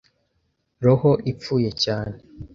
roho 0.85 1.11
ipfuye 1.31 1.69
cyane. 1.83 2.17